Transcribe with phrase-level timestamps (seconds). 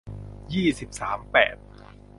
[0.53, 1.55] ยี่สิบสาม แปด